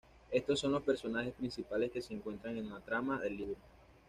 Estos 0.31 0.59
son 0.61 0.71
los 0.71 0.81
personajes 0.81 1.31
principales 1.35 1.91
que 1.91 2.01
se 2.01 2.15
encuentran 2.15 2.57
en 2.57 2.71
la 2.71 2.79
trama 2.79 3.19
del 3.21 3.37
libro. 3.37 3.57